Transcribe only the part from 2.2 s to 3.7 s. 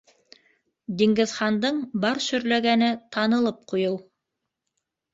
шөрләгәне- танылып